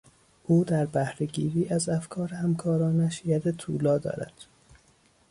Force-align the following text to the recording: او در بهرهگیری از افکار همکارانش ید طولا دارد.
او 0.43 0.63
در 0.63 0.85
بهرهگیری 0.85 1.67
از 1.69 1.89
افکار 1.89 2.33
همکارانش 2.33 3.25
ید 3.25 3.51
طولا 3.51 3.97
دارد. 3.97 4.33